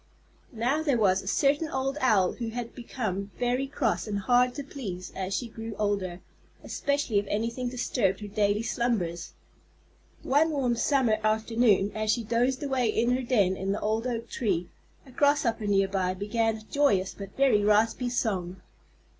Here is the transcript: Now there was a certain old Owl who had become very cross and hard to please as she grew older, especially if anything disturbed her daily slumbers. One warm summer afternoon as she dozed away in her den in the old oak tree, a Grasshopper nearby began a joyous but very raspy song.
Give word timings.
Now 0.55 0.81
there 0.81 0.97
was 0.97 1.21
a 1.21 1.27
certain 1.27 1.67
old 1.69 1.99
Owl 2.01 2.31
who 2.31 2.49
had 2.49 2.73
become 2.73 3.29
very 3.37 3.67
cross 3.67 4.07
and 4.07 4.17
hard 4.17 4.55
to 4.55 4.63
please 4.63 5.11
as 5.15 5.35
she 5.35 5.47
grew 5.47 5.75
older, 5.77 6.21
especially 6.63 7.19
if 7.19 7.27
anything 7.27 7.69
disturbed 7.69 8.19
her 8.21 8.27
daily 8.27 8.63
slumbers. 8.63 9.33
One 10.23 10.49
warm 10.49 10.75
summer 10.75 11.19
afternoon 11.23 11.91
as 11.93 12.09
she 12.09 12.23
dozed 12.23 12.63
away 12.63 12.89
in 12.89 13.11
her 13.11 13.21
den 13.21 13.55
in 13.55 13.73
the 13.73 13.79
old 13.79 14.07
oak 14.07 14.27
tree, 14.27 14.69
a 15.05 15.11
Grasshopper 15.11 15.67
nearby 15.67 16.15
began 16.15 16.57
a 16.57 16.61
joyous 16.63 17.13
but 17.13 17.37
very 17.37 17.63
raspy 17.63 18.09
song. 18.09 18.59